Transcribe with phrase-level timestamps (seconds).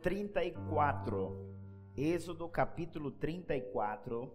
[0.00, 1.48] 34.
[1.96, 4.32] Êxodo capítulo 34.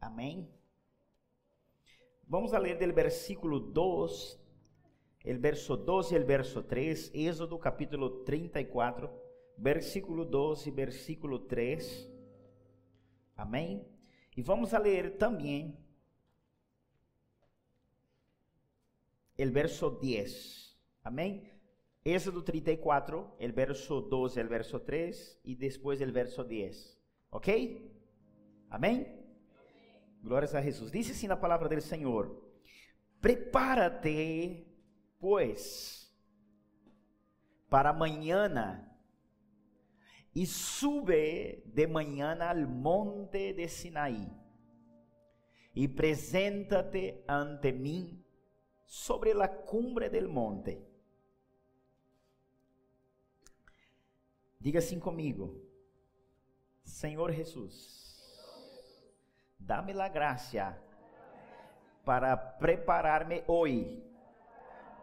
[0.00, 0.48] Amém?
[2.26, 4.40] Vamos a ler del versículo 2,
[5.24, 7.10] el verso 2 y el verso 3.
[7.14, 9.12] Êxodo capítulo 34,
[9.56, 12.10] versículo 2 y versículo 3.
[13.36, 13.86] Amém?
[14.36, 15.76] E vamos a ler também
[19.36, 20.76] el verso 10.
[21.04, 21.51] Amém?
[22.04, 26.98] Êxodo 34, el verso 12, el verso 3 e depois el verso 10.
[27.30, 27.48] Ok?
[28.68, 29.06] Amém?
[30.20, 30.90] Glórias a Jesus.
[30.90, 32.42] Diz assim na palavra do Senhor:
[33.20, 34.66] Prepara-te,
[35.20, 36.12] pois,
[37.70, 38.88] para amanhã
[40.34, 44.28] e sube de manhã al monte de Sinaí
[45.74, 48.24] e presenta-te ante mim
[48.86, 50.91] sobre la cumbre del monte.
[54.62, 55.60] Diga assim comigo:
[56.84, 58.00] Senhor Jesus
[59.58, 60.78] dá-me a graça
[62.04, 64.00] para preparar-me hoje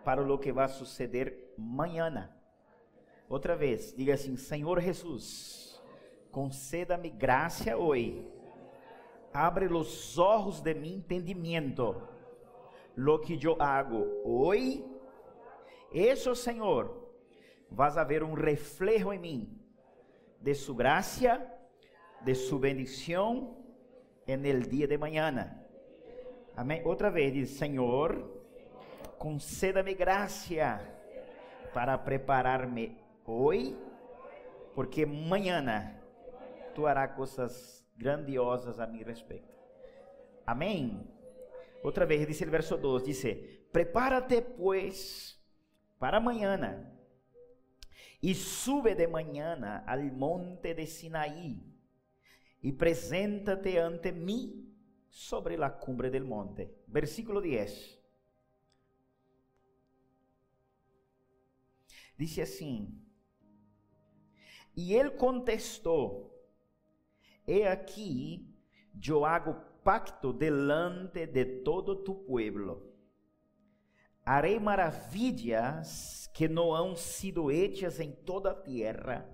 [0.05, 2.29] para o que vai suceder amanhã.
[3.27, 5.83] Outra vez, diga assim: Senhor Jesus,
[6.31, 8.25] conceda-me graça hoje.
[9.33, 12.01] Abre os olhos de mi entendimento.
[12.95, 14.85] Lo que eu hago hoje,
[15.91, 16.98] isso, Senhor,
[17.69, 19.61] vas a ver um reflejo em mim
[20.41, 21.41] de su graça,
[22.21, 23.57] de su bendição
[24.25, 25.65] en el dia de mañana.
[26.55, 26.81] Amém?
[26.85, 28.43] Outra vez, diz: Senhor,
[29.17, 30.81] conceda-me graça
[31.73, 33.75] para preparar-me hoje,
[34.75, 35.99] porque amanhã
[36.73, 39.53] tu harás coisas grandiosas a mi respeito.
[40.45, 41.07] Amém?
[41.83, 43.23] Outra vez, diz o verso 2: diz:
[43.71, 45.39] Prepárate, pues,
[45.97, 46.57] para amanhã
[48.21, 51.63] e sube de manhã al monte de Sinaí
[52.61, 54.75] e presenta-te ante mim
[55.09, 56.83] sobre la cumbre del monte.
[56.87, 57.97] Versículo 10.
[62.17, 63.01] Dice assim:
[64.75, 66.37] E ele contestou:
[67.47, 68.53] He aqui,
[69.07, 72.88] eu hago pacto delante de todo tu pueblo.
[74.31, 79.27] Harei maravilhas que não han sido hechas em toda a terra,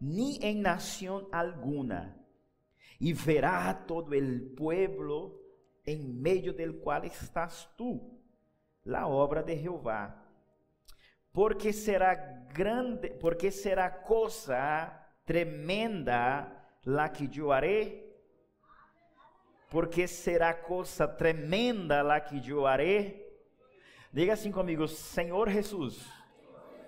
[0.00, 2.16] ni em nação alguna
[3.00, 5.40] e verá todo o pueblo
[5.84, 8.20] em meio del qual estás tu,
[8.84, 10.14] la obra de Jehová.
[11.32, 14.92] Porque será grande, porque será coisa
[15.24, 16.52] tremenda
[16.84, 18.04] la que eu haré.
[19.68, 23.27] Porque será coisa tremenda la que eu haré.
[24.18, 26.04] Diga assim comigo, Senhor Jesus.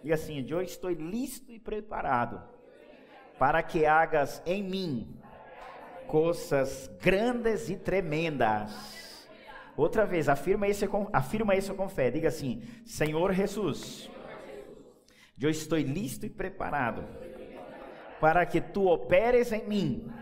[0.02, 2.42] Diga assim, eu estou listo e preparado
[3.38, 5.16] para que hagas em mim
[6.08, 9.28] coisas grandes e tremendas.
[9.76, 12.10] Outra vez, afirma isso, afirma isso com fé.
[12.10, 14.10] Diga assim: Senhor Jesus,
[15.40, 17.06] eu estou listo e preparado
[18.20, 20.12] para que tu operes em mim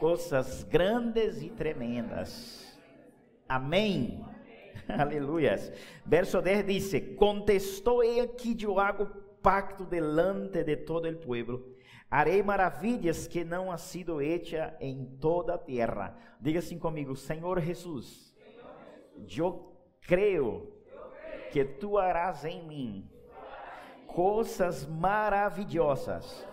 [0.00, 2.74] coisas grandes e tremendas.
[3.46, 4.24] Amém.
[4.98, 5.72] Aleluias.
[6.04, 9.06] Verso 10 diz: Contestou ele que eu hago
[9.42, 11.76] pacto delante de todo o povo
[12.10, 16.16] Harei maravilhas que não ha sido hecha em toda a terra.
[16.40, 18.34] Diga assim comigo, Senhor Jesus,
[19.36, 20.72] eu creio
[21.50, 23.10] que tu harás em mim
[24.06, 26.46] coisas maravilhosas.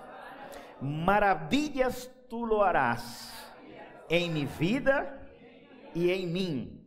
[0.81, 3.31] Maravilhas tu lo harás
[4.09, 5.21] em minha vida
[5.93, 6.82] e em mim.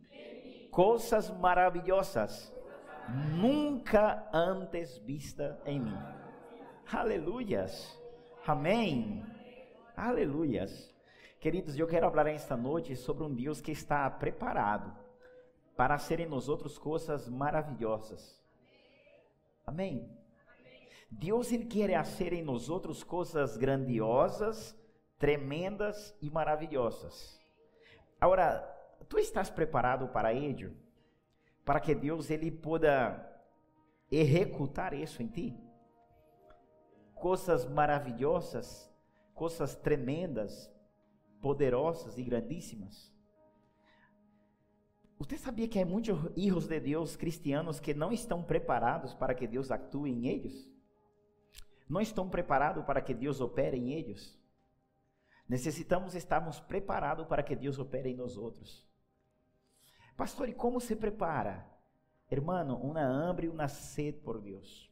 [0.77, 2.53] Coisas maravilhosas
[3.09, 5.97] nunca antes vista em mim.
[6.93, 7.99] Aleluias.
[8.45, 9.25] Amém.
[9.95, 10.93] Aleluias.
[11.39, 14.95] Queridos, eu quero falar esta noite sobre um Deus que está preparado
[15.75, 18.39] para ser em nós outros coisas maravilhosas.
[19.65, 20.07] Amém.
[21.09, 24.79] Deus ele quer fazer em nós outros coisas grandiosas,
[25.17, 27.41] tremendas e maravilhosas.
[28.21, 30.75] Agora, tu estás preparado para ello?
[31.65, 33.25] Para que Deus ele possa
[34.09, 35.67] executar isso em ti?
[37.17, 38.91] coisas maravilhosas,
[39.33, 40.71] coisas tremendas,
[41.41, 43.13] poderosas e grandíssimas.
[45.19, 49.47] Você sabia que há muitos filhos de Deus cristianos que não estão preparados para que
[49.47, 50.69] Deus atue em eles?
[51.89, 54.37] Não estão preparados para que Deus opere em eles?
[55.49, 58.86] Necessitamos estarmos preparados para que Deus opere em nós outros.
[60.17, 61.63] Pastor, e como se prepara?
[62.29, 64.91] Hermano, uma hambre e uma sede por Deus.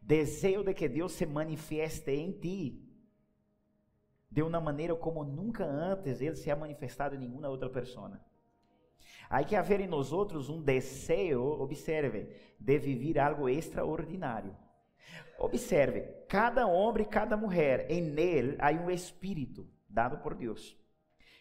[0.00, 2.86] Desejo de que Deus se manifeste em ti
[4.30, 8.20] de uma maneira como nunca antes ele se ha manifestado em nenhuma outra pessoa.
[9.28, 12.28] Há que haver em nós outros um desejo, observe,
[12.58, 14.56] de viver algo extraordinário.
[15.38, 20.79] Observe, cada homem e cada mulher, em ele há um espírito dado por Deus.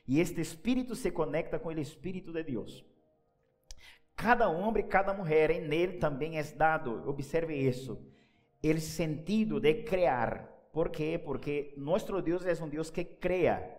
[0.09, 2.83] E este espírito se conecta com o espírito de Deus.
[4.15, 8.03] Cada homem cada mulher, em ele também é dado, observe isso,
[8.63, 10.50] o sentido de criar.
[10.73, 11.21] ¿Por quê?
[11.23, 13.71] Porque nosso Deus é um Deus que crea.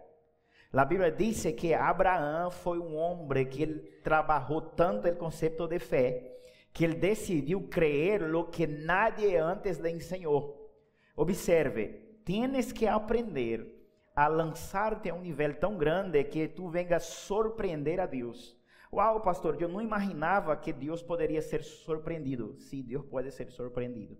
[0.72, 5.80] A Bíblia diz que Abraão foi um homem que ele trabalhou tanto o conceito de
[5.80, 6.36] fé
[6.72, 10.72] que ele decidiu crer lo que nadie antes le ensinou.
[11.16, 13.79] Observe, tienes que aprender
[14.14, 18.58] a lançar-te a um nível tão grande que tu vengas surpreender a Deus.
[18.92, 22.56] Uau, pastor, eu não imaginava que Deus poderia ser surpreendido.
[22.58, 24.18] Sim, Deus pode ser surpreendido.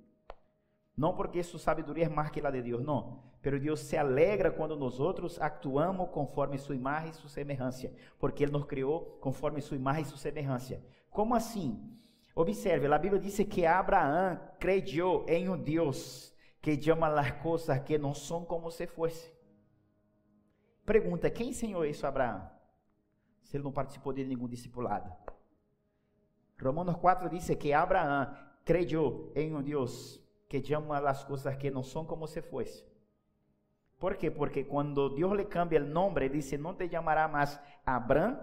[0.97, 3.23] Não porque sua sabedoria é mais que a de Deus, não.
[3.43, 8.45] Pero Deus se alegra quando nós outros actuamos conforme sua imagem e sua semelhança, porque
[8.45, 10.81] Ele nos criou conforme sua imagem e sua semelhança.
[11.11, 11.99] Como assim?
[12.35, 17.99] Observe, a Bíblia diz que Abraão creu em um Deus que chama as coisas que
[17.99, 19.33] não são como se fosse.
[20.91, 22.51] Pergunta: quem ensinou isso a Abraão?
[23.45, 25.09] Se ele não participou de nenhum discipulado.
[26.61, 28.35] Romanos 4 diz que Abraão
[28.65, 32.85] creu em um Deus que chama as coisas que não são como se fosse.
[34.01, 34.33] ¿Por quê?
[34.33, 38.37] Porque quando Deus lhe cambia o nome, diz: não te chamará mais Abraham,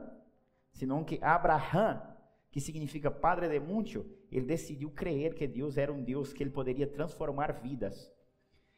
[0.71, 2.01] senão que Abraham
[2.49, 6.51] que significa Padre de muitos, ele decidiu crer que Deus era um Deus que ele
[6.51, 8.09] poderia transformar vidas.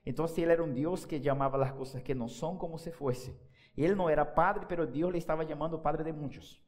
[0.03, 3.37] Então, ele era um Deus que chamava as coisas que não são como se fosse.
[3.77, 6.61] Ele não era padre, mas Deus lhe estava chamando Padre de muitos.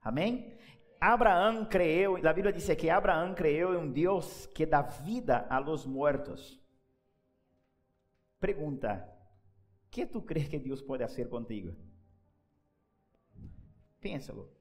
[0.00, 0.56] Amém?
[1.00, 5.58] Abraão creu, a Bíblia diz que Abraão creu em um Deus que dá vida a
[5.58, 6.60] los muertos.
[8.38, 9.08] Pergunta:
[9.90, 11.74] que tu crees que Deus pode fazer contigo?
[14.00, 14.60] Pénsalo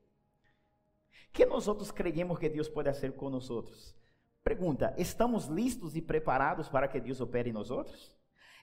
[1.32, 3.96] que nós outros creemos que Deus pode fazer com nós outros?
[4.44, 8.12] Pergunta: estamos listos e preparados para que Deus opere em nós outros?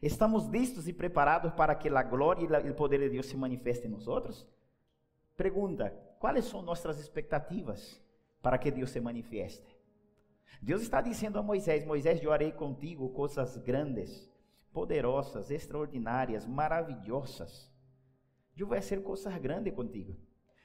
[0.02, 3.90] Estamos listos e preparados para que a glória e o poder de Deus se manifestem
[3.90, 4.46] em nós outros?
[5.36, 8.00] Pergunta: quais são nossas expectativas
[8.42, 9.76] para que Deus se manifeste?
[10.60, 14.30] Deus está dizendo a Moisés: Moisés, eu harei contigo coisas grandes,
[14.72, 17.70] poderosas, extraordinárias, maravilhosas.
[18.56, 20.16] Eu vou fazer coisas grandes contigo.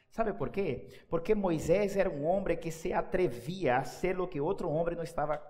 [0.10, 1.06] Sabe por quê?
[1.10, 5.04] Porque Moisés era um homem que se atrevia a ser o que outro homem não
[5.04, 5.42] estava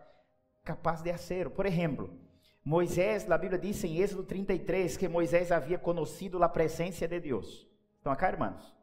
[0.64, 1.50] capaz de fazer.
[1.50, 2.16] Por exemplo,
[2.64, 7.68] Moisés, a Bíblia diz em Êxodo 33 que Moisés havia conhecido a presença de Deus.
[7.98, 8.76] Estão acá, irmãos?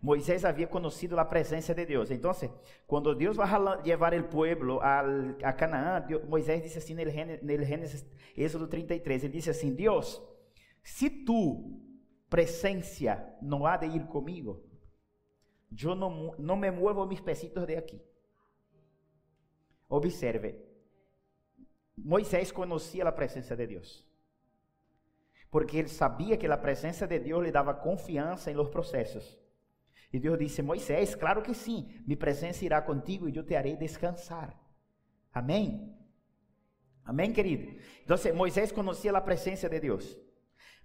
[0.00, 2.10] Moisés havia conhecido a presença de Deus.
[2.10, 2.30] Então,
[2.86, 3.48] quando Deus vai
[3.82, 8.06] levar o povo a, Canaã, Moisés disse assim no Gênesis,
[8.36, 10.22] Êxodo 33, ele disse assim, Deus,
[10.82, 11.80] se tu,
[12.28, 14.62] presença, não há de ir comigo,
[15.82, 18.00] eu não, não me muevo mis pesitos de aqui.
[19.88, 20.67] Observe,
[22.04, 24.06] Moisés conhecia a presença de Deus.
[25.50, 29.38] Porque ele sabia que a presença de Deus lhe dava confiança em los processos.
[30.12, 33.76] E Deus disse: Moisés, claro que sim, minha presença irá contigo e eu te harei
[33.76, 34.58] descansar.
[35.32, 35.94] Amém?
[37.04, 37.78] Amém, querido?
[38.02, 40.18] Então, Moisés conhecia a presença de Deus.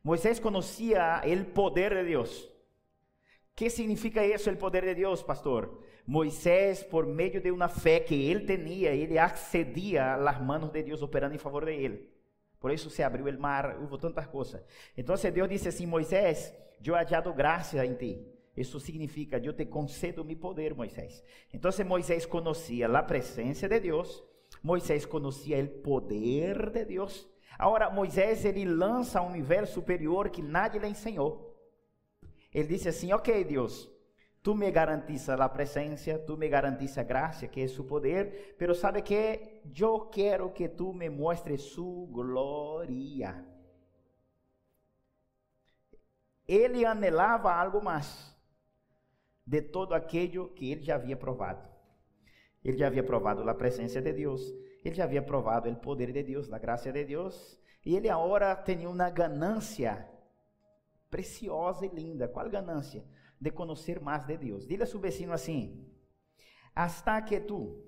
[0.04, 2.53] Moisés conhecia o poder de Deus.
[3.56, 5.80] ¿Qué significa eso, el poder de Dios, pastor?
[6.06, 10.84] Moisés, por medio de una fe que él tenía, él accedía a las manos de
[10.84, 12.10] Dios operando en favor de él.
[12.58, 14.66] Por eso se abrió el mar, hubo tantas cosas.
[14.96, 18.28] Entonces Dios dice así, Moisés, he hallado gracia en ti.
[18.56, 21.24] Eso significa, yo te concedo mi poder, Moisés.
[21.52, 24.24] Entonces Moisés conocía la presencia de Dios,
[24.62, 27.30] Moisés conocía el poder de Dios.
[27.60, 31.53] Ahora Moisés, ele lança a um nível superior que nadie le enseñó.
[32.54, 33.90] Ele disse assim: Ok, Deus,
[34.44, 38.76] tu me garantiza a presença, tu me garantiza a graça, que é su poder, pero
[38.76, 43.44] sabe que eu quero que tu me muestres su glória.
[46.46, 48.36] Ele anelava algo mais
[49.46, 51.68] de todo aquilo que ele já havia provado.
[52.64, 54.42] Ele já havia provado a presença de Deus,
[54.84, 58.56] ele já havia provado o poder de Deus, a graça de Deus, e ele agora
[58.56, 60.08] tinha uma ganância
[61.14, 62.28] preciosa e linda.
[62.28, 63.06] Qual ganância?
[63.40, 64.66] De conhecer mais de Deus.
[64.68, 65.88] Diga a seu vecino assim:
[66.76, 67.86] hasta que tu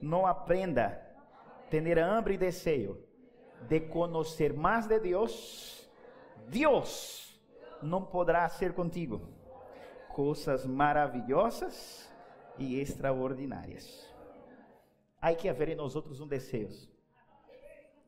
[0.00, 0.98] não aprenda
[1.68, 2.98] ter hambre e desejo
[3.68, 5.86] de conhecer mais de Deus,
[6.48, 7.38] Deus
[7.82, 9.20] não poderá ser contigo
[10.08, 12.10] coisas maravilhosas
[12.56, 14.10] e extraordinárias.
[15.20, 16.88] Há que haver em nós outros um desejo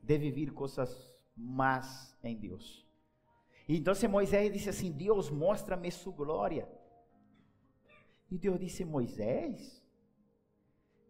[0.01, 2.88] de viver coisas más em Deus.
[3.71, 6.67] Então Moisés disse assim: Deus, mostra-me sua glória.
[8.31, 9.85] E Deus disse: Moisés,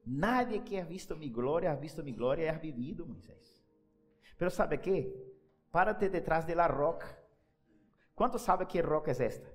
[0.06, 3.63] nadie que ha visto mi glória, ha visto mi glória ha vivido, Moisés.
[4.38, 5.16] Pero sabe que?
[5.72, 7.18] Párate detrás de la roca.
[8.13, 9.50] ¿Cuántos sabe que roca es esta?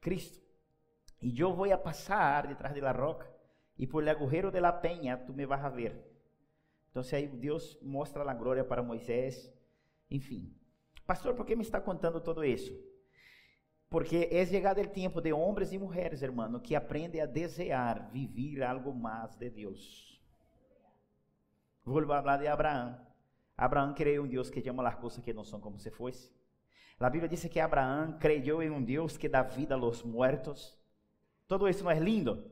[0.00, 0.40] Cristo.
[1.22, 3.30] E eu vou a passar detrás de la roca
[3.76, 6.04] e por el agujero de la peña tu me vas a ver.
[6.90, 9.52] Então aí Deus mostra a glória para Moisés.
[10.10, 10.57] Enfim.
[11.08, 12.70] Pastor, por que me está contando todo isso?
[13.88, 18.62] Porque é chegado o tempo de homens e mulheres, hermano, que aprendem a desejar viver
[18.62, 20.22] algo mais de Deus.
[21.82, 23.00] Vou falar de Abraão.
[23.56, 26.30] Abraão creu em um Deus que chama as coisas que não são como se fosse.
[27.00, 30.78] A Bíblia diz que Abraão creyó em um Deus que dá vida a los muertos.
[31.46, 32.50] Todo isso não é lindo?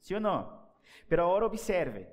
[0.00, 0.58] Sim ou não?
[1.06, 2.06] Pero agora observe,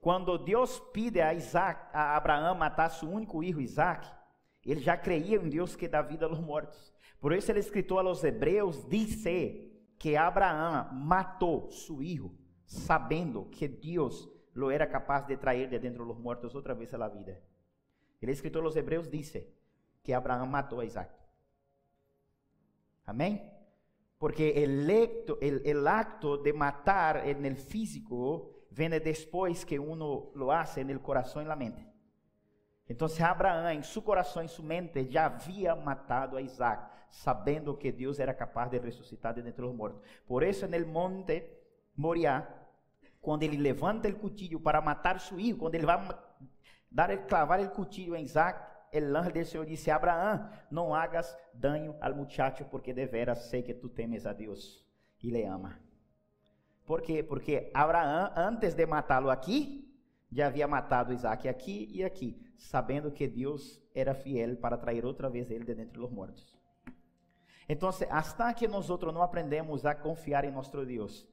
[0.00, 4.19] quando Deus pide a Isaac, a Abraão matar seu único filho Isaac,
[4.64, 6.94] ele já creia em Deus que dá vida a los mortos.
[7.20, 13.68] Por isso, o escritor a los hebreus disse que Abraão matou seu filho, sabendo que
[13.68, 17.42] Deus lo era capaz de trazer de dentro dos mortos outra vez la vida.
[18.22, 19.54] O escritor a los hebreus disse
[20.02, 21.14] que Abraão matou a Isaac.
[23.06, 23.50] Amém?
[24.18, 30.90] Porque el, acto, de matar en el físico viene después que uno lo hace en
[30.90, 31.89] el corazón y la mente.
[32.90, 37.92] Entonces Abraão, em seu coração e sua mente, já havia matado a Isaac, sabendo que
[37.92, 40.02] Deus era capaz de ressuscitar de entre os mortos.
[40.26, 41.44] Por isso, no monte
[41.96, 42.52] Moriá,
[43.22, 46.04] quando ele levanta o cuchillo para matar seu filho, quando ele vai
[46.90, 51.94] dar clavar o cuchillo em Isaac, el ángel del Senhor disse: Abraão, não hagas daño
[52.00, 54.84] al muchacho, porque de veras sei que tu temes a Deus
[55.22, 55.78] e le ama.
[56.84, 57.22] Por quê?
[57.22, 59.89] Porque Abraão, antes de matá-lo aqui,
[60.30, 65.28] já havia matado Isaac aqui e aqui, sabendo que Deus era fiel para trazer outra
[65.28, 66.56] vez ele de dentro dos mortos.
[67.68, 71.28] Então, hasta que nós não aprendemos a confiar em nosso Deus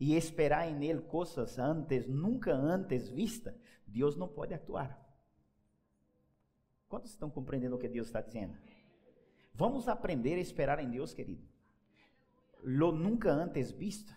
[0.00, 3.54] e esperar em Ele coisas antes, nunca antes vistas,
[3.86, 4.98] Deus não pode atuar.
[6.88, 8.56] Quantos estão compreendendo o que Deus está dizendo?
[9.54, 11.46] Vamos aprender a esperar em Deus, querido.
[12.62, 14.14] Lo nunca antes visto.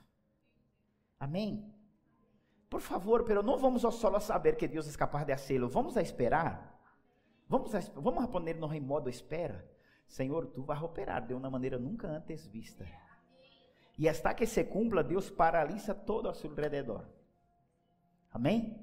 [1.19, 1.74] Amém?
[2.75, 5.69] Por favor, pero não vamos só saber que Deus é capaz de fazê-lo.
[5.69, 6.77] Vamos a esperar.
[7.47, 9.65] Vamos a, vamos a ponernos em modo espera.
[10.05, 12.85] Senhor, tu vas operar de uma maneira nunca antes vista.
[13.97, 17.05] E hasta que se cumpla, Deus paralisa todo a seu redor.
[18.29, 18.77] Amém?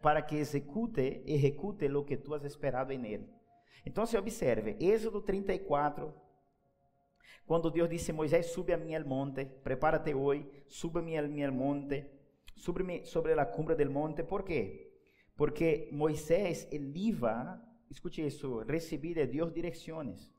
[0.00, 3.28] para que execute, execute lo que tu has esperado en él.
[3.84, 6.14] Então, se observe, Êxodo 34,
[7.44, 11.52] quando Deus disse Moisés, sube a mim al monte, prepárate hoje, sube a mim al
[11.52, 12.13] monte,
[12.54, 14.92] sube sobre a cumbre del monte, por quê?
[15.36, 20.32] Porque Moisés, ele iba, escute isso, recibir de Deus direções.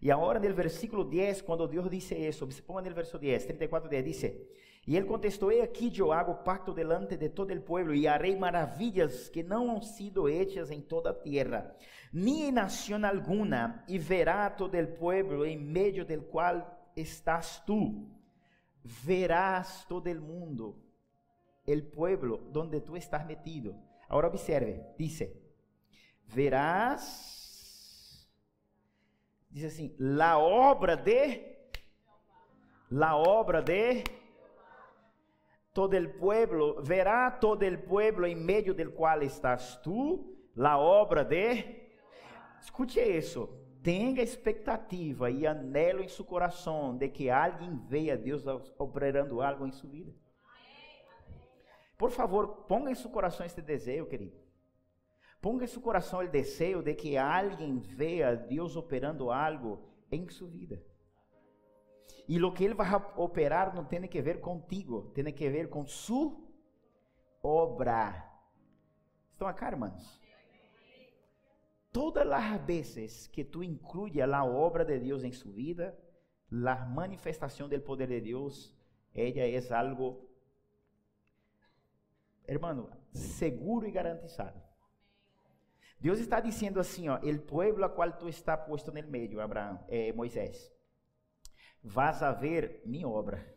[0.00, 4.04] E agora no versículo 10, quando Deus disse isso, ponga no verso 10, 34, 10,
[4.04, 4.48] dice,
[4.88, 8.34] e ele contestou: He aqui eu hago pacto delante de todo o povo e harei
[8.36, 11.76] maravilhas que não han sido hechas em toda a terra,
[12.10, 18.08] ni em nação alguna, e verá todo o povo em meio del qual estás tu.
[18.82, 20.74] Verás todo el mundo,
[21.72, 23.74] el pueblo donde tú estás metido.
[24.08, 25.40] Ahora observe, dice,
[26.34, 28.26] verás,
[29.50, 31.70] dice assim, la obra de,
[32.90, 34.02] la obra de
[35.72, 41.22] todo el pueblo, verá todo el pueblo en medio del cual estás tú, la obra
[41.22, 41.86] de.
[42.60, 43.48] Escute isso.
[43.80, 48.44] Tenha expectativa e anelo em seu coração de que alguém veja Deus
[48.76, 50.12] operando algo em sua vida.
[51.98, 54.36] Por favor, ponga em seu coração este desejo, querido.
[55.40, 60.48] Ponga em seu coração o desejo de que alguém veja Deus operando algo em sua
[60.48, 60.82] vida.
[62.28, 65.86] E o que ele vai operar não tem que ver contigo, tem que ver com
[65.86, 66.36] sua
[67.42, 68.24] obra.
[69.32, 70.20] Estão acá, irmãos?
[71.90, 75.98] Todas as vezes que tu incluye a obra de Deus em sua vida,
[76.52, 78.76] a manifestação do poder de Deus,
[79.14, 80.27] ela é algo,
[82.48, 84.60] hermano, seguro e garantizado.
[86.00, 89.84] Deus está dizendo assim, ó, o povo a qual tu está posto no meio, Abraão,
[89.88, 90.72] eh, Moisés
[91.82, 93.56] vas a ver minha obra.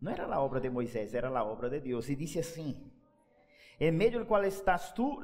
[0.00, 2.08] Não era a obra de Moisés, era a obra de Deus.
[2.08, 2.90] E disse assim:
[3.80, 5.20] Em meio do qual estás tu,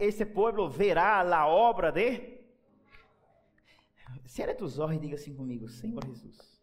[0.00, 2.38] esse povo verá a obra de.
[4.26, 6.62] Cierra tus olhos e diga assim comigo: Senhor Jesus,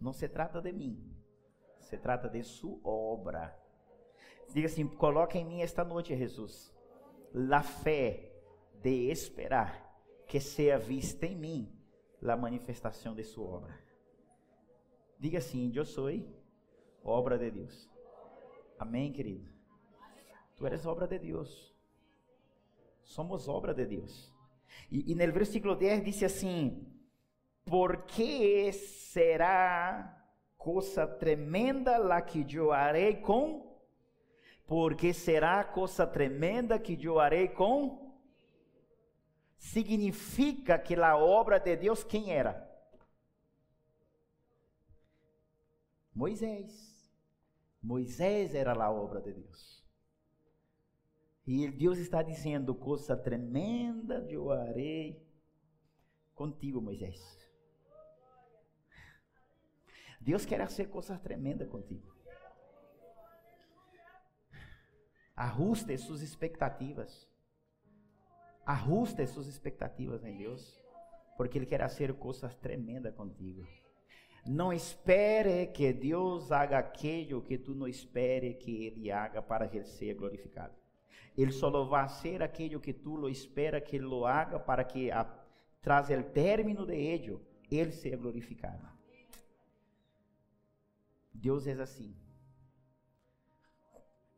[0.00, 1.14] não se trata de mim,
[1.86, 3.56] se trata de sua obra.
[4.52, 6.74] Diga assim: coloque em mim esta noite, Jesus,
[7.52, 8.32] a fé
[8.82, 9.84] de esperar
[10.26, 11.72] que seja vista em mim
[12.22, 13.78] a manifestação de sua obra.
[15.18, 16.08] Diga assim: Eu sou
[17.04, 17.88] obra de Deus.
[18.78, 19.48] Amém, querido?
[20.56, 21.72] Tu eres obra de Deus.
[23.02, 24.34] Somos obra de Deus.
[24.90, 26.84] E, e no versículo 10 diz assim:
[27.64, 30.15] Porque será
[30.66, 33.78] coisa tremenda la que eu harei com?
[34.66, 38.12] Porque será coisa tremenda que eu harei com?
[39.56, 42.68] Significa que a obra de Deus quem era?
[46.12, 47.08] Moisés.
[47.80, 49.86] Moisés era a obra de Deus.
[51.46, 55.24] E Deus está dizendo: coisa tremenda eu harei
[56.34, 57.45] contigo, Moisés.
[60.26, 62.12] Deus quer fazer coisas tremendas contigo.
[65.36, 67.30] Ajuste suas expectativas.
[68.66, 70.82] Ajuste suas expectativas em Deus,
[71.36, 73.64] porque Ele quer fazer coisas tremendas contigo.
[74.44, 79.76] Não espere que Deus haga aquilo que tu não espere que Ele haga para que
[79.76, 80.74] Ele seja glorificado.
[81.38, 85.08] Ele só vai fazer aquilo que tu lo espera que Ele lo haga para que,
[85.80, 87.40] tras o término de ello,
[87.70, 88.95] Ele seja glorificado.
[91.36, 92.16] Deus é assim.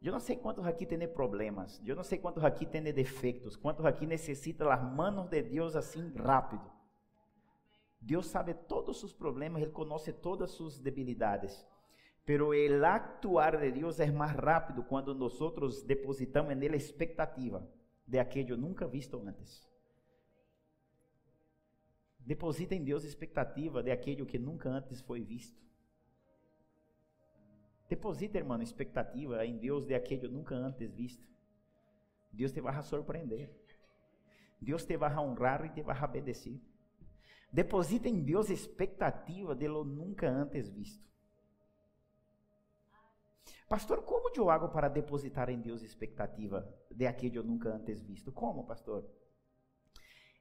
[0.01, 3.85] Eu não sei quantos aqui têm problemas, eu não sei quantos aqui têm defeitos, quantos
[3.85, 6.71] aqui necessitam as manos de Deus assim rápido.
[8.01, 11.67] Deus sabe todos os problemas, Ele conhece todas suas debilidades.
[12.25, 17.67] Pero el actuar de Deus é mais rápido quando nós depositamos nele a expectativa
[18.07, 19.67] de aquilo nunca visto antes.
[22.19, 25.68] Deposita em Deus a expectativa de aquilo que nunca antes foi visto.
[27.89, 31.27] Deposita, irmão, expectativa em Deus de aquilo nunca antes visto.
[32.31, 33.51] Deus te vai surpreender.
[34.61, 36.61] Deus te vai honrar e te vai obedecer.
[37.51, 41.09] Deposita em Deus expectativa de lo nunca antes visto.
[43.69, 48.33] Pastor, como eu hago para depositar em Deus expectativa de aquilo nunca antes visto?
[48.33, 49.05] Como, pastor?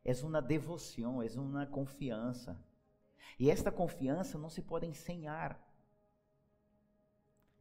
[0.05, 2.57] É uma devoção, é uma confiança.
[3.39, 5.59] E esta confiança não se pode ensinar.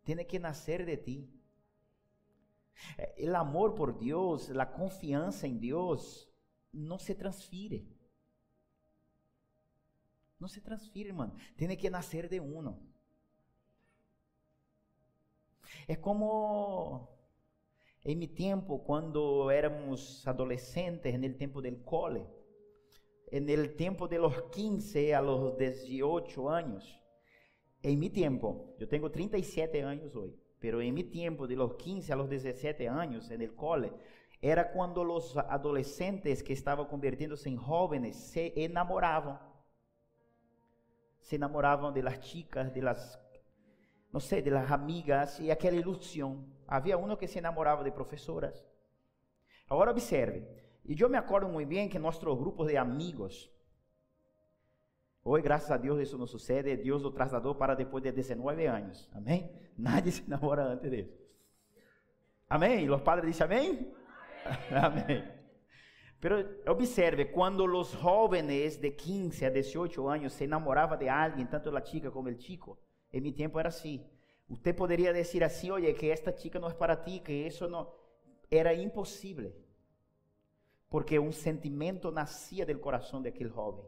[0.07, 1.29] Tem que nascer de ti.
[3.19, 6.31] O amor por Deus, a confiança em Deus,
[6.73, 7.93] não se transfere.
[10.39, 11.35] Não se transfere, irmão.
[11.57, 12.81] Tem que nascer de uno.
[15.89, 17.09] É como
[18.05, 22.25] em meu tempo, quando éramos adolescentes, no tempo do cole,
[23.33, 27.06] no tempo de los 15 a los 18 anos,
[27.83, 32.13] em meu tempo, eu tenho 37 anos hoje, pero em meu tempo, de los 15
[32.13, 33.93] a los 17 anos, no cole,
[34.41, 39.39] era quando os adolescentes que estavam convirtiendo-se em jovens se enamoravam
[41.27, 43.21] se enamoravam de las chicas, de las,
[44.13, 46.47] no sé, de las amigas y aquella ilusión.
[46.69, 48.65] Había uno que se enamorava de professoras.
[49.69, 50.47] Agora observe,
[50.85, 53.51] e eu me acordo muito bem que nossos grupos de amigos,
[55.31, 59.11] hoje, graças a Deus, isso não sucede, Deus o trasladou para depois de 19 anos,
[59.15, 59.51] amém?
[59.77, 61.13] Nadie se namora antes disso.
[62.49, 62.85] Amém?
[62.85, 63.95] E os padres dizem amém?
[64.71, 65.05] Amém.
[65.05, 65.37] amém.
[66.21, 66.37] Pero
[66.67, 71.85] observe, quando os jovens de 15 a 18 anos se enamoravam de alguém, tanto a
[71.85, 72.79] chica como o chico,
[73.13, 74.05] em meu tempo era assim.
[74.49, 77.93] Você poderia dizer assim, olha, que esta chica não é para ti, que isso não...
[78.51, 79.53] Era impossível.
[80.89, 83.85] Porque um sentimento nascia do coração daquele jovem.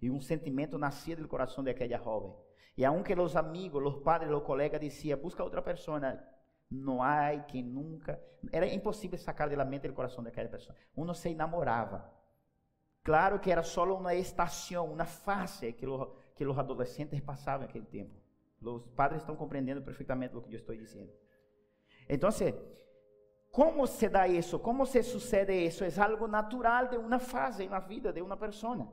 [0.00, 2.34] E um sentimento nascia do coração daquela jovem.
[2.76, 6.00] E aunque os amigos, os padres, os colegas diziam, busca outra pessoa,
[6.70, 8.20] não há quem nunca.
[8.52, 10.76] Era impossível sacar da mente e do coração daquela pessoa.
[10.96, 12.12] Um se enamorava.
[13.02, 18.14] Claro que era só uma estação, uma fase que, os, que adolescentes passavam naquele tempo.
[18.60, 21.12] Os padres estão compreendendo perfeitamente o que eu estou dizendo.
[22.08, 22.30] Então,
[23.50, 24.58] como se dá isso?
[24.58, 25.84] Como se sucede isso?
[25.84, 28.92] É algo natural de uma fase na vida de uma pessoa.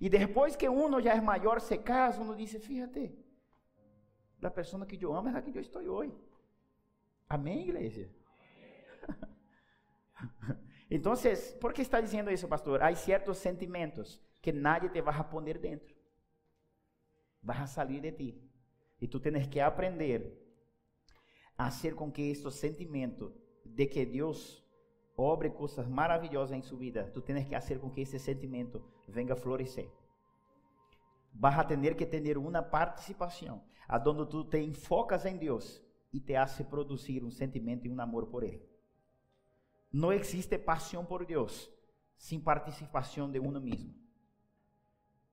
[0.00, 3.14] E depois que uno já é maior, se casa, uno diz: fíjate,
[4.42, 6.14] a pessoa que eu amo é a que eu estou hoje.
[7.28, 8.08] Amém, igreja?
[10.88, 11.14] Então,
[11.60, 12.80] por que está dizendo isso, pastor?
[12.80, 15.92] Há certos sentimentos que nadie te vai a poner dentro.
[17.42, 18.40] Vai a sair de ti.
[19.00, 20.40] E tu tens que aprender
[21.58, 23.32] a hacer com que estes sentimentos
[23.64, 24.64] de que Deus
[25.16, 29.34] obre coisas maravilhosas em sua vida, tu tens que fazer com que esse sentimento venga
[29.34, 29.88] a florescer.
[31.38, 36.20] vas a tener que tener una participación a donde tú te enfocas en Dios y
[36.20, 38.62] te hace producir un sentimiento y un amor por Él.
[39.92, 41.70] No existe pasión por Dios
[42.16, 43.94] sin participación de uno mismo.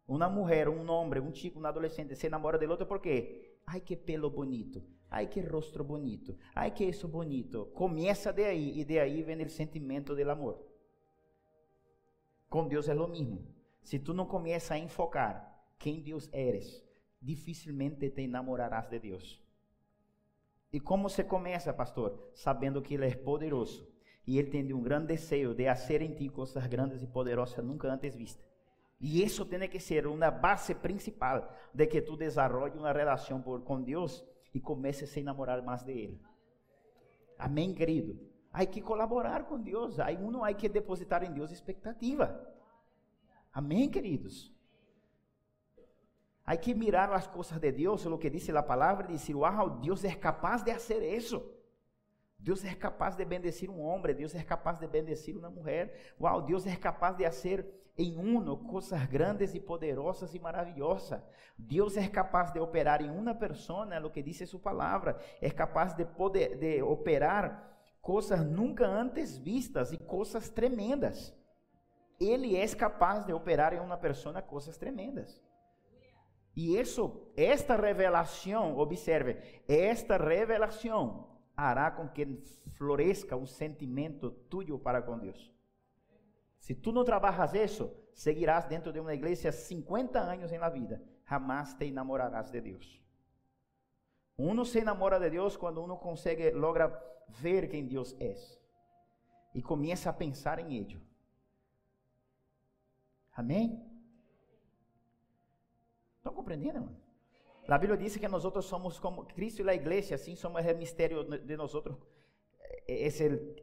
[0.06, 3.96] Una mujer, un hombre, un chico, un adolescente se enamora del otro porque, ay, qué
[3.96, 7.74] pelo bonito, ay, qué rostro bonito, ay, qué eso bonito.
[7.74, 10.74] Comienza de ahí y de ahí viene el sentimiento del amor.
[12.50, 13.42] Com Deus é o mesmo.
[13.84, 16.84] Se tu não começa a enfocar quem Deus eres,
[17.22, 19.44] dificilmente te enamorarás de Deus.
[20.72, 22.32] E como se começa, pastor?
[22.34, 23.88] Sabendo que Ele é poderoso
[24.26, 27.88] e Ele tem um grande desejo de fazer em ti coisas grandes e poderosas nunca
[27.88, 28.52] antes vistas.
[29.00, 33.82] E isso tem que ser uma base principal de que tu desenvolve uma relação com
[33.82, 36.22] Deus e comece a se enamorar mais de Ele.
[37.38, 38.18] Amém, querido?
[38.52, 40.00] Hay que colaborar com Deus.
[40.00, 42.53] Aí uno hay que depositar em Deus expectativa.
[43.54, 44.52] Amém, queridos.
[46.46, 49.70] Hay que mirar as coisas de Deus, o que diz a palavra, e dizer, wow,
[49.70, 51.42] Deus é capaz de fazer isso.
[52.38, 56.16] Deus é capaz de bendecir um homem, Deus é capaz de bendecir uma mulher.
[56.20, 57.66] Uau, Deus é capaz de fazer
[57.98, 61.22] em uno coisas grandes e poderosas e maravilhosas.
[61.58, 65.94] Deus é capaz de operar em uma pessoa, o que diz sua palavra, é capaz
[65.94, 71.34] de poder de operar coisas nunca antes vistas e coisas tremendas.
[72.24, 75.42] Ele é capaz de operar em uma pessoa coisas tremendas.
[76.56, 82.44] E isso, esta revelação, observe, esta revelação hará com que
[82.78, 85.52] floresca um sentimento tuyo para com Deus.
[86.60, 91.02] Se tu não trabalhas isso, seguirás dentro de uma igreja 50 anos em la vida,
[91.28, 93.02] jamás te enamorarás de Deus.
[94.38, 96.88] Uno se enamora de Deus quando uno consegue, logra
[97.28, 98.36] ver quem Deus é
[99.54, 101.13] e começa a pensar em Ele.
[103.36, 103.82] Amém?
[106.18, 107.04] Estão compreendendo, irmão?
[107.68, 111.24] A Bíblia diz que nós somos como Cristo e a igreja, assim somos o mistério
[111.24, 111.74] de nós.
[112.88, 113.08] É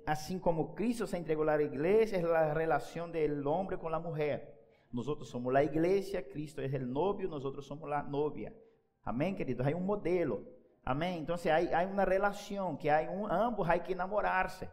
[0.07, 4.59] assim como Cristo se entregou à igreja, é a relação do homem com a mulher.
[4.91, 8.57] Nós somos a igreja, Cristo é o novio, nós somos a novia.
[9.05, 9.67] Amém, queridos?
[9.67, 10.47] Há um modelo.
[10.85, 11.21] Amém?
[11.21, 14.69] Então, há, há uma relação que há um, ambos há que namorar-se.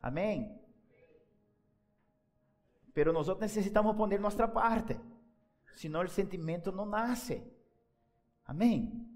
[0.00, 0.59] Amém?
[3.00, 4.94] Pero nós necessitamos poner nossa parte,
[5.74, 7.42] senão o sentimento não nasce.
[8.44, 9.08] Amém?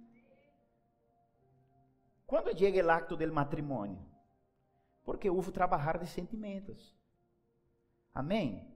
[2.26, 4.02] Quando chega o acto do matrimônio?
[5.04, 6.96] Porque houve trabalhar de sentimentos.
[8.14, 8.74] Amém?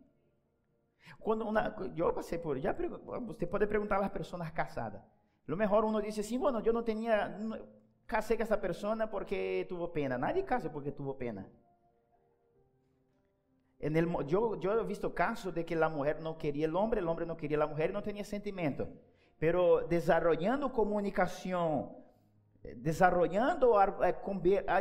[1.19, 2.77] Quando uma, eu passei por, já
[3.27, 5.01] você pode perguntar às pessoas casadas.
[5.47, 7.57] Lo mejor uno dice, sí, bueno, yo no tenía, no,
[8.05, 10.19] casé con esa persona porque tuvo pena.
[10.19, 11.51] Nadie casa porque tuvo pena.
[13.79, 17.01] En el, yo, yo he visto casos de que la mujer no quería el hombre,
[17.01, 18.89] el hombre no quería la mujer y no tenía sentimiento.
[19.39, 21.93] Pero desarrollando comunicación,
[22.77, 23.81] desarrollando,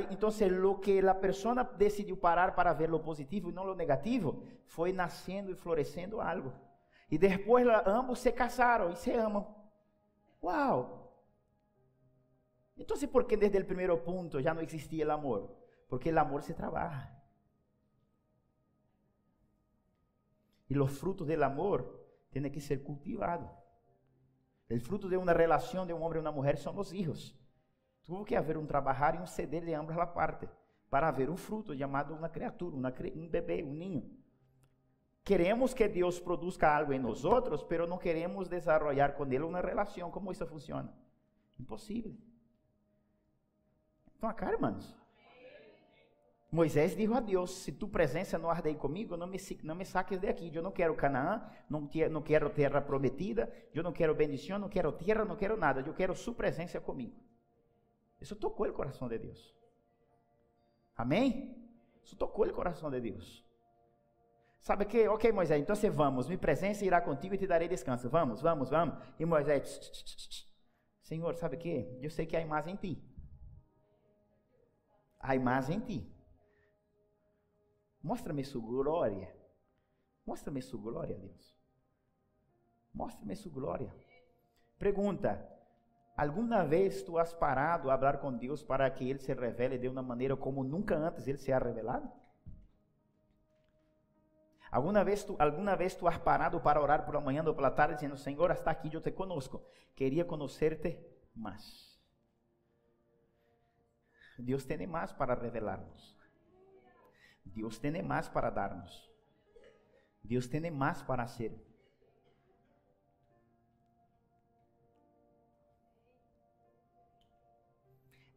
[0.10, 4.44] entonces lo que la persona decidió parar para ver lo positivo y no lo negativo,
[4.66, 6.54] fue naciendo y floreciendo algo.
[7.10, 9.46] Y después ambos se casaron y se aman.
[10.42, 11.08] Uau!
[12.78, 15.50] Então, por que desde o primeiro ponto já não existia o amor?
[15.90, 17.17] Porque o amor se trabalha.
[20.70, 21.84] E os frutos do amor
[22.32, 23.50] têm que ser cultivados.
[24.70, 27.36] O fruto de uma relação de um homem e uma mulher são os filhos.
[28.04, 30.50] Tuvo que haver um trabalhar e um ceder de ambas as partes
[30.90, 34.18] para haver um fruto chamado uma criatura, uma, um bebê, um ninho.
[35.24, 37.22] Queremos que Deus produza algo em nós,
[37.68, 40.10] pero não queremos desarrollar com Ele uma relação.
[40.10, 40.94] Como isso funciona?
[41.60, 42.16] Impossível.
[44.14, 44.98] Estão acá, irmãos?
[46.52, 50.20] Moisés disse a Deus: Se tu presença não arde comigo, não me, não me saques
[50.20, 50.50] de aqui.
[50.54, 51.88] Eu não quero Canaã, não,
[52.22, 55.82] quero terra prometida, eu não quero bendição, não quero terra, não quero nada.
[55.86, 57.16] Eu quero sua presença comigo.
[58.22, 59.54] Isso tocou o coração de Deus.
[60.96, 61.56] Amém?
[62.04, 63.46] Isso tocou o coração de Deus.
[64.62, 68.10] Sabe que, ok, Moisés, então você vamos, minha presença irá contigo e te darei descanso.
[68.10, 68.98] Vamos, vamos, vamos.
[69.20, 70.48] E Moisés, tch, tch, tch,
[71.04, 71.98] Senhor, sabe que?
[72.02, 73.02] Eu sei que há mais em ti.
[75.20, 76.17] Há mais em ti.
[78.02, 79.36] Mostra-me sua glória.
[80.26, 81.58] Mostra-me sua glória, Deus.
[82.94, 83.94] Mostra-me sua glória.
[84.78, 85.58] Pergunta:
[86.16, 89.88] Alguma vez tu has parado a falar com Deus para que Ele se revele de
[89.88, 92.12] uma maneira como nunca antes Ele se ha revelado?
[94.72, 97.72] Alguma vez, tu, alguma vez tu has parado para orar por la mañana ou pela
[97.72, 99.64] tarde dizendo, Senhor, hasta aqui eu te conozco.
[99.96, 101.00] Queria conhecerte
[101.34, 101.98] mais.
[104.38, 106.17] Deus tem mais para revelar-nos.
[107.58, 108.94] Deus tem mais para darnos.
[110.24, 111.52] Deus tem mais para hacer.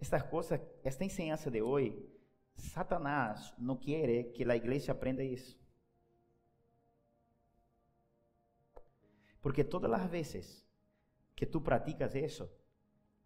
[0.00, 1.90] Esta coisas, esta enseñanza de hoje,
[2.56, 5.60] Satanás não quer que a Igreja aprenda isso,
[9.42, 10.66] Porque todas as vezes
[11.34, 12.50] que tú isso, eso,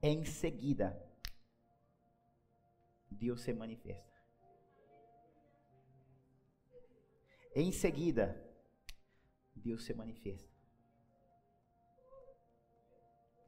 [0.01, 0.89] enseguida
[3.11, 4.14] Deus se manifiesta.
[7.55, 8.43] Em seguida,
[9.55, 10.53] Deus se manifesta.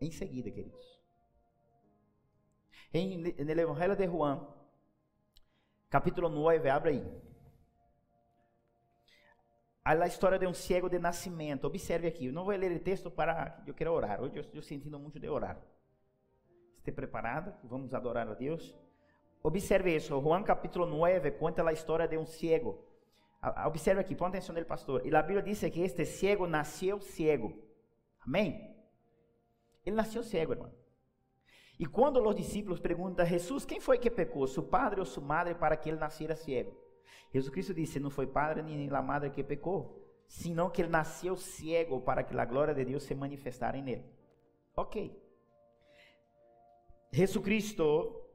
[0.01, 1.01] Em seguida, queridos.
[2.93, 4.47] Em, no Evangelho de Juan,
[5.91, 7.27] capítulo 9, abre aí.
[9.85, 11.65] A história de um cego de nascimento.
[11.67, 12.27] Observe aqui.
[12.27, 13.63] Eu não vou ler o texto para.
[13.67, 14.21] Eu quero orar.
[14.21, 15.61] Hoje eu estou sentindo muito de orar.
[16.79, 17.55] Esteja preparado.
[17.63, 18.75] Vamos adorar a Deus.
[19.43, 20.21] Observe isso.
[20.21, 22.85] Juan capítulo 9 conta a história de um cego.
[23.67, 25.07] Observe aqui, põe atenção nele, pastor.
[25.07, 27.57] E a Bíblia diz que este cego nasceu cego.
[28.27, 28.75] Amém?
[29.85, 30.73] Ele nasceu cego, irmão.
[31.79, 35.23] E quando os discípulos perguntam a Jesus, quem foi que pecou, seu padre ou sua
[35.23, 36.75] madre, para que ele nascera cego?
[37.33, 41.37] Jesus Cristo disse, não foi padre nem a madre que pecou, senão que ele nasceu
[41.37, 44.05] cego para que a glória de Deus se manifestara nele.
[44.75, 45.23] Ok.
[47.13, 48.26] Jesus Cristo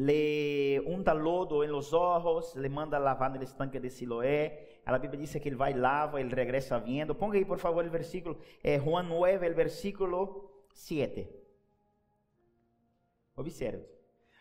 [0.00, 4.80] le unta lodo en los ojos, le manda lavar no estanque de Siloé.
[4.86, 7.14] A Bíblia diz que ele vai lava, ele regressa vindo.
[7.14, 11.28] Ponga aí, por favor, o versículo, é Juan 9, o versículo 7.
[13.36, 13.86] Observe.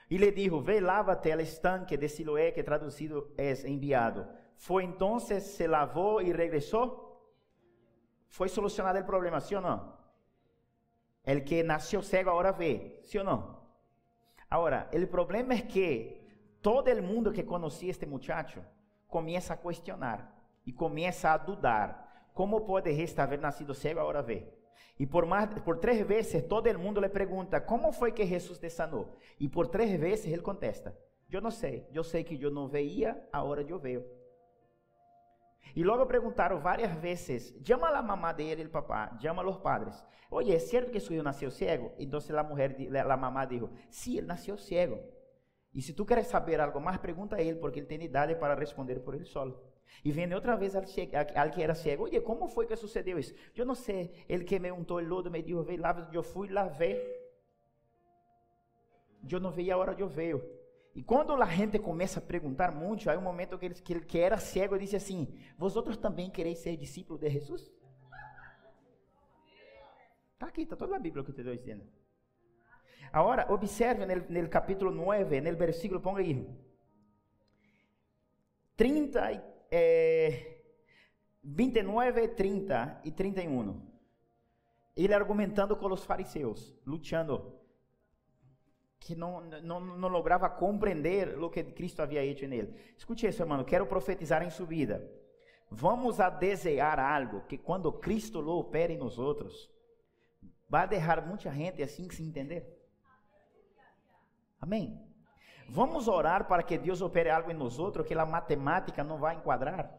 [0.09, 4.25] E lhe dijo, ve, lávate al estanque de Siloé, que traduzido é enviado.
[4.55, 7.05] Foi então, se lavou e regressou.
[8.29, 9.99] Foi solucionado o problema, sim ou não?
[11.25, 13.58] El que nasceu cego agora vê, sim ou não?
[14.49, 16.27] Ahora, el problema es que
[16.61, 18.63] todo el mundo que conocía a este muchacho
[19.07, 20.33] comienza a cuestionar
[20.65, 22.09] y comienza a dudar.
[22.33, 24.59] ¿Cómo puede este haber nacido ciego ahora ve?
[24.97, 28.69] Y por, más, por tres veces todo mundo le pregunta, ¿cómo fue que Jesús te
[28.69, 29.15] sanó?
[29.37, 30.93] Y por tres veces él contesta,
[31.29, 34.18] yo no sé, yo sé que yo no veía, ahora yo veo.
[35.75, 40.03] E logo perguntaram várias vezes: chama a mamá dele, o papá, chama os padres.
[40.31, 41.91] Oye, é certo que seu filho nasceu cego?
[41.97, 42.75] Então a mulher,
[43.09, 44.99] a mamá disse: Sim, ele nasceu cego.
[45.73, 48.55] E se tu queres saber algo mais, pergunta a ele, porque ele tem idade para
[48.55, 49.59] responder por ele solo.
[50.03, 50.83] E vem outra vez al,
[51.35, 52.03] al, que era cego.
[52.03, 53.33] Oye, como foi que sucedeu isso?
[53.55, 54.25] Eu não sei.
[54.27, 57.17] Ele que me untou o lodo me disse: Vem lá, eu fui lá ver.
[59.29, 60.58] Eu não veia a hora de eu veio.
[60.99, 64.01] E quando a gente começa a perguntar muito, aí um momento que ele, que ele
[64.01, 67.71] que era cego disse assim: Vosotros também quereis ser discípulos de Jesus?
[70.33, 71.87] Está aqui, está toda a Bíblia que eu estou dizendo.
[73.13, 76.45] Agora, observe no, capítulo 9, no versículo, ponga aí.
[78.75, 80.63] 30, eh,
[81.41, 83.89] 29, 30 e 31.
[84.97, 87.57] Ele argumentando com os fariseus, lutando
[88.99, 92.75] que não, não, não lograva compreender o que Cristo havia feito nele.
[92.97, 95.09] Escute isso, irmão, quero profetizar em sua vida.
[95.71, 99.69] Vamos a desejar algo que quando Cristo lo opere nós outros,
[100.67, 102.77] vai deixar muita gente assim sem entender.
[104.59, 104.99] Amém?
[105.69, 109.35] Vamos orar para que Deus opere algo em nós outros que a matemática não vai
[109.35, 109.95] enquadrar.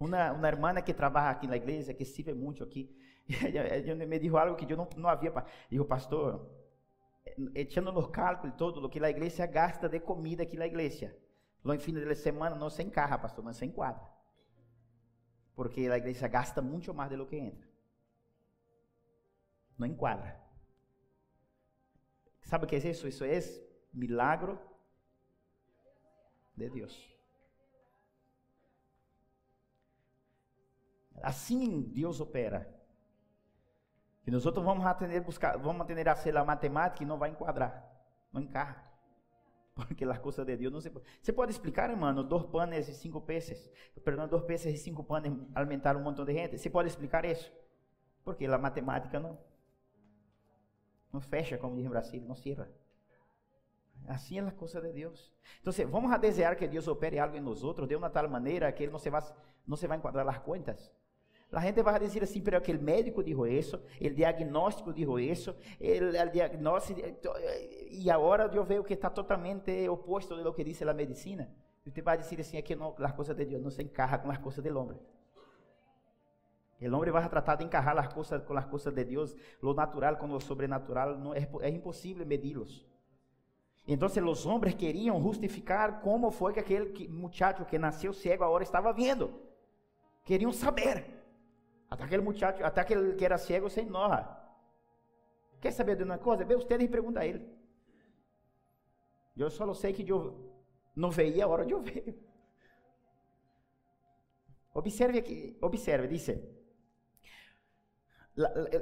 [0.00, 2.90] Uma, uma irmã que trabalha aqui na igreja, que estive muito aqui,
[3.28, 5.32] Ele me dijo algo que eu não, não havia.
[5.70, 6.50] Dijo, pastor,
[7.54, 11.14] echando los cálculos todo lo que a igreja gasta de comida aqui na igreja.
[11.64, 14.06] Lo fim de semana não se encarra, pastor, não se enquadra.
[15.54, 17.66] Porque a igreja gasta muito mais de lo que entra.
[19.78, 20.38] Não enquadra.
[22.42, 23.08] ¿Sabe o que é isso?
[23.08, 23.38] Isso é
[23.92, 24.60] milagro
[26.54, 27.14] de Deus.
[31.22, 32.73] Assim Deus opera.
[34.26, 37.30] E nós outros vamos atender buscar, vamos atender a ser a matemática e não vai
[37.30, 37.84] enquadrar,
[38.32, 38.82] não encarra.
[39.74, 41.04] Porque a coisa de Deus não se pode.
[41.20, 43.70] Você pode explicar, irmão, dois panes e cinco peces,
[44.04, 46.58] perdão, dois peces e cinco panes alimentaram um montão de gente?
[46.58, 47.52] Você pode explicar isso?
[48.24, 49.38] Porque a matemática não
[51.12, 52.68] não fecha, como diz em Brasil, não cierra.
[54.08, 55.32] Assim é a coisa de Deus.
[55.60, 58.70] Então, vamos a desejar que Deus opere algo em nós outros de uma tal maneira
[58.72, 59.22] que Ele não se vai,
[59.66, 60.92] não se vai enquadrar as contas.
[61.54, 65.54] A gente vai dizer assim, pero que o médico dijo isso, o diagnóstico dijo isso,
[65.80, 67.00] o diagnóstico,
[67.90, 71.48] e agora eu vejo que está totalmente oposto de lo que diz a medicina.
[71.86, 74.30] Você vai dizer assim, é que não, as coisas de Deus não se encaixam com
[74.30, 74.98] as coisas do homem.
[76.80, 80.16] O homem vai tratar de encajar as coisas com as coisas de Deus, lo natural
[80.16, 82.84] com lo sobrenatural, não é, é impossível medirlos.
[83.86, 88.92] Então, os homens queriam justificar como foi que aquele muchacho que nasceu cego agora estava
[88.92, 89.30] vendo.
[90.24, 91.23] Queriam saber.
[91.94, 94.28] Até aquele muchacho, até aquele que era cego se enoja.
[95.60, 96.44] Quer saber de uma coisa?
[96.44, 97.48] Vê você e pergunta a ele.
[99.36, 100.52] Eu só sei que eu
[100.96, 102.20] não veia a hora de eu ver.
[104.74, 106.32] Observe aqui, observe, disse.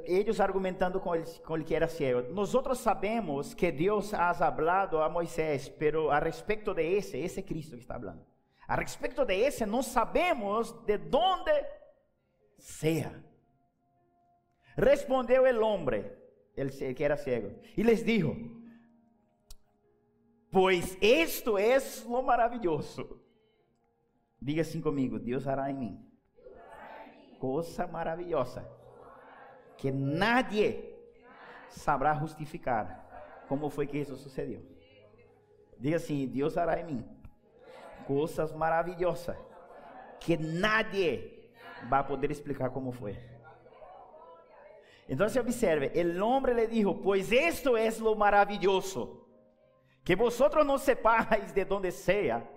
[0.05, 2.33] Eles argumentando com ele, com ele que era ciego.
[2.33, 7.43] Nós sabemos que Deus ha hablado a Moisés, pero a respeito de esse, esse é
[7.43, 8.25] Cristo que está falando.
[8.67, 11.82] A respeito de esse, não sabemos de onde
[12.63, 13.13] seja.
[14.77, 16.11] Respondeu o homem,
[16.57, 18.35] ele que era cego, e les dijo:
[20.51, 23.21] Pois isto é lo maravilhoso.
[24.41, 26.09] Diga assim comigo: Deus hará em mim
[27.39, 28.65] coisa maravilhosa
[29.77, 30.95] que nadie
[31.69, 34.63] sabrá justificar como foi que isso sucedeu.
[35.79, 37.23] Diga assim: Deus hará em mim
[38.07, 39.37] coisas maravilhosas
[40.21, 41.42] que nadie
[41.89, 43.17] vai poder explicar como foi.
[45.09, 49.27] Então, observe, o homem le dijo, pues esto es lo maravilloso,
[50.05, 52.49] que vosotros no sepáis de donde sea,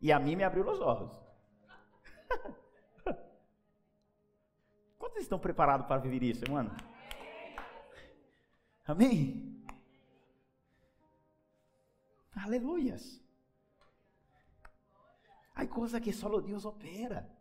[0.00, 1.12] e a mim me abriu os olhos.
[4.98, 6.74] Quantos estão preparados para viver isso, mano?
[8.86, 9.64] Amém?
[12.34, 13.22] Aleluias.
[15.54, 17.33] Há coisas que só Deus opera.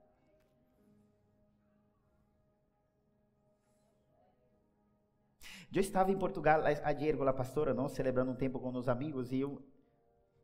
[5.74, 9.32] Eu estava em Portugal ayer com a pastora, não, celebrando um tempo com os amigos,
[9.32, 9.60] e eu,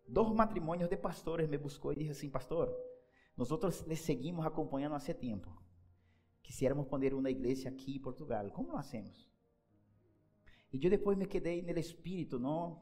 [0.07, 2.75] dois matrimônios de pastores me buscou e disse assim, pastor,
[3.37, 5.61] nós outros lhe seguimos acompanhando há tempo.
[6.41, 8.49] Quisiéramos poner uma igreja aqui em Portugal.
[8.49, 9.29] Como nós hacemos?
[10.73, 12.81] E eu depois me quedei no espírito, não?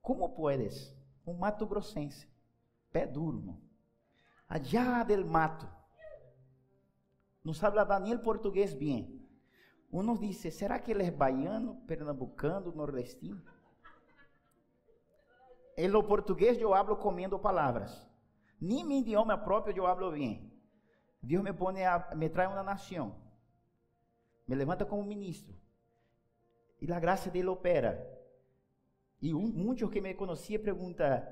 [0.00, 0.96] Como puedes?
[1.26, 2.26] Um mato grossense,
[2.90, 3.60] pé duro, não?
[4.48, 5.68] Allá del mato.
[7.52, 9.15] Sabe falar nem português bem.
[9.96, 13.40] Uno dice, será que ele é baiano, pernambucano, nordestino?
[15.74, 18.06] Em lo português eu hablo comendo palavras.
[18.60, 20.52] Nem meu idioma próprio eu hablo bem.
[21.22, 23.16] Deus me pone a, me traz uma nação.
[24.46, 25.54] Me levanta como ministro.
[26.78, 28.06] E a graça dele opera.
[29.22, 31.26] E um, muitos que me conheciam perguntam,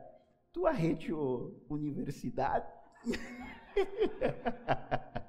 [0.54, 2.66] tu has hecho universidade?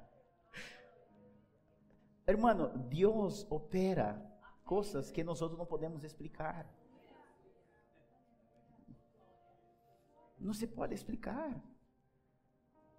[2.26, 4.20] Hermano, Deus opera
[4.64, 6.66] coisas que nós não podemos explicar.
[10.38, 11.54] Não se pode explicar.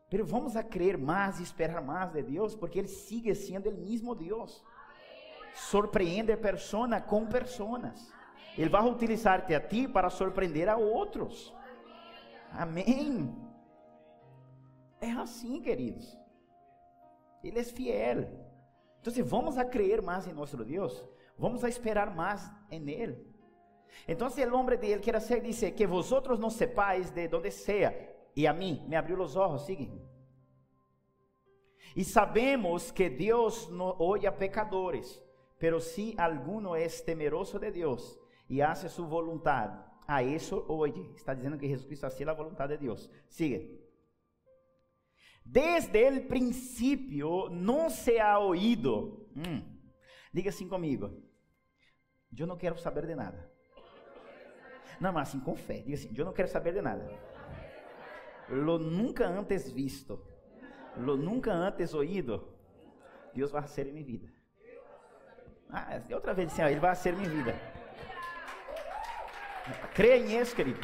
[0.09, 3.77] Mas vamos a crer mais e esperar mais de Deus, porque Ele sigue sendo o
[3.77, 4.63] mesmo Deus.
[5.53, 8.13] Surpreende a persona com personas.
[8.57, 11.53] Ele vai utilizar-te a ti para surpreender a outros.
[12.51, 13.35] Amém.
[15.01, 16.17] É assim, queridos.
[17.43, 18.46] Ele é fiel.
[18.99, 21.07] Então, vamos a creer mais em nosso Deus,
[21.37, 23.25] vamos a esperar mais em Ele.
[24.07, 27.51] Então, o homem de Ele que era ser dice que vosotros não sepáis de onde
[27.51, 27.93] seja,
[28.35, 29.91] e a mim me abriu os olhos, sigue.
[31.95, 35.23] E sabemos que Deus não olha pecadores,
[35.57, 41.11] pero se alguno é temeroso de Deus e hace sua vontade, a isso oye.
[41.15, 43.09] Está dizendo que Jesus Cristo hacía a vontade de Deus.
[43.27, 43.86] Sigue.
[45.49, 49.29] Desde el princípio não se ha oído.
[49.33, 49.63] Hum.
[50.33, 51.23] Diga assim comigo.
[52.37, 53.49] Eu não quero saber de nada.
[54.99, 55.79] Não, mas assim com fé.
[55.79, 57.09] Diga assim: Eu não quero saber de nada.
[58.49, 60.21] Lo nunca antes visto.
[60.97, 62.53] Lo nunca antes oído.
[63.33, 64.27] Deus vai ser em minha vida.
[65.69, 67.55] Ah, outra vez assim, ó, Ele vai ser minha vida.
[69.95, 70.81] Creia em isso, querido.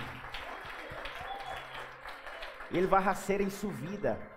[2.71, 4.32] Ele vai ser em sua vida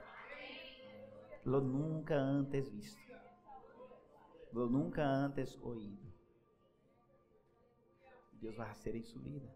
[1.47, 3.01] lo nunca antes visto,
[4.53, 6.05] lo nunca antes oído.
[8.33, 9.49] Deus vai fazer em sua vida.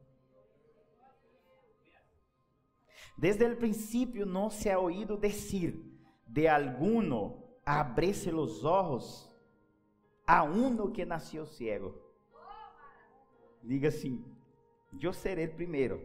[3.18, 5.78] Desde o princípio não se ha oído dizer
[6.26, 9.28] de alguno abrese los ojos
[10.24, 12.00] a uno que nasceu ciego.
[13.62, 14.24] Diga assim:
[15.02, 16.00] Eu serei o primeiro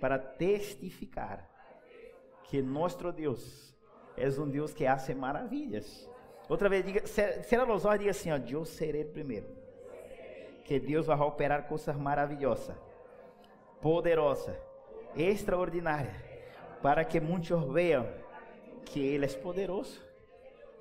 [0.00, 1.48] para testificar
[2.44, 3.73] que nosso Deus
[4.16, 6.08] És um Deus que hace maravilhas.
[6.48, 9.46] Outra vez, diga, será olhos diga assim, ó, eu serei primeiro.
[10.62, 12.76] Que Deus vai operar coisas maravilhosas,
[13.80, 14.56] poderosas,
[15.16, 16.14] extraordinárias,
[16.82, 18.06] para que muitos vejam
[18.84, 20.03] que Ele é poderoso.